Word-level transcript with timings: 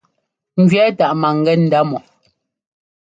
Ŋjʉɛ́ 0.61 0.87
táʼ 0.97 1.13
maŋgɛ́ 1.21 1.55
ndá 1.63 1.79
mɔ. 1.89 1.97